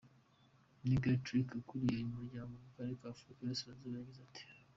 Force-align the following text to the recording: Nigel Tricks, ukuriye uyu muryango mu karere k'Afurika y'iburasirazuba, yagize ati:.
Nigel 0.83 1.15
Tricks, 1.25 1.57
ukuriye 1.61 1.97
uyu 1.99 2.15
muryango 2.17 2.53
mu 2.63 2.69
karere 2.73 2.93
k'Afurika 2.99 3.33
y'iburasirazuba, 3.39 3.95
yagize 3.97 4.19
ati:. 4.27 4.43